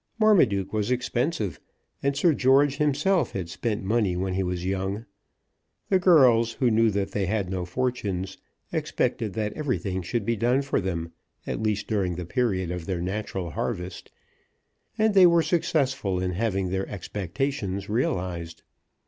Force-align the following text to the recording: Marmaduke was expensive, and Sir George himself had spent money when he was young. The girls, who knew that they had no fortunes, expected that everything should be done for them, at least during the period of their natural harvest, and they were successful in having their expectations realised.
Marmaduke 0.17 0.73
was 0.73 0.89
expensive, 0.89 1.59
and 2.01 2.17
Sir 2.17 2.33
George 2.33 2.77
himself 2.77 3.33
had 3.33 3.49
spent 3.49 3.83
money 3.83 4.15
when 4.17 4.33
he 4.33 4.41
was 4.41 4.65
young. 4.65 5.05
The 5.89 5.99
girls, 5.99 6.53
who 6.53 6.71
knew 6.71 6.89
that 6.89 7.11
they 7.11 7.27
had 7.27 7.51
no 7.51 7.65
fortunes, 7.65 8.39
expected 8.73 9.33
that 9.33 9.53
everything 9.53 10.01
should 10.01 10.25
be 10.25 10.35
done 10.35 10.63
for 10.63 10.81
them, 10.81 11.11
at 11.45 11.61
least 11.61 11.85
during 11.85 12.15
the 12.15 12.25
period 12.25 12.71
of 12.71 12.87
their 12.87 12.99
natural 12.99 13.51
harvest, 13.51 14.09
and 14.97 15.13
they 15.13 15.27
were 15.27 15.43
successful 15.43 16.19
in 16.19 16.31
having 16.31 16.69
their 16.69 16.89
expectations 16.89 17.87
realised. 17.87 18.63